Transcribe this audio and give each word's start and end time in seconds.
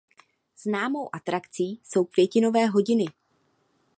Známou 0.57 1.09
atrakcí 1.15 1.81
jsou 1.83 2.03
"Květinové 2.05 2.65
hodiny". 2.65 3.05